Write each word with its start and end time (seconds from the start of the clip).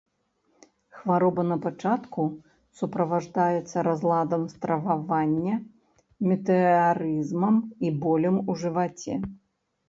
Хвароба 0.99 1.41
на 1.49 1.57
пачатку 1.65 2.23
суправаджаецца 2.79 3.77
разладам 3.89 4.47
стрававання, 4.55 5.55
метэарызмам 6.31 7.55
і 7.87 7.95
болем 8.07 8.41
у 8.49 8.59
жываце. 8.65 9.15